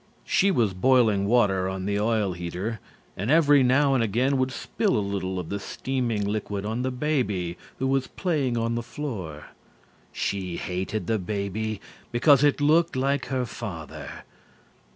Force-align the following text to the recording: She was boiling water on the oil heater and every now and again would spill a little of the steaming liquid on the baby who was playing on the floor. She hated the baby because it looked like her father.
She 0.25 0.49
was 0.49 0.73
boiling 0.73 1.27
water 1.27 1.69
on 1.69 1.85
the 1.85 1.99
oil 1.99 2.33
heater 2.33 2.79
and 3.15 3.29
every 3.29 3.61
now 3.61 3.93
and 3.93 4.03
again 4.03 4.39
would 4.39 4.51
spill 4.51 4.97
a 4.97 4.97
little 4.97 5.37
of 5.37 5.49
the 5.49 5.59
steaming 5.59 6.25
liquid 6.25 6.65
on 6.65 6.81
the 6.81 6.89
baby 6.89 7.55
who 7.77 7.85
was 7.85 8.07
playing 8.07 8.57
on 8.57 8.73
the 8.73 8.81
floor. 8.81 9.49
She 10.11 10.57
hated 10.57 11.05
the 11.05 11.19
baby 11.19 11.79
because 12.11 12.43
it 12.43 12.59
looked 12.59 12.95
like 12.95 13.27
her 13.27 13.45
father. 13.45 14.23